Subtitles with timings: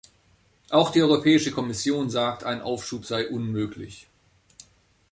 [0.71, 4.07] Auch die Europäische Kommission sagt, ein Aufschub sei unmöglich.